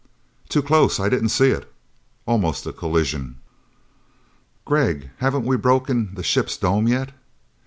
"Too 0.49 0.63
close! 0.63 0.99
I 0.99 1.09
didn't 1.09 1.29
see 1.29 1.51
it." 1.51 1.71
Almost 2.25 2.65
a 2.65 2.73
collision. 2.73 3.35
"Gregg, 4.65 5.11
haven't 5.17 5.45
we 5.45 5.55
broken 5.57 6.15
the 6.15 6.23
ship's 6.23 6.57
dome 6.57 6.87
yet?" 6.87 7.11